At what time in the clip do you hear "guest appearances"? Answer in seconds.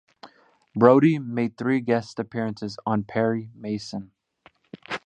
1.79-2.75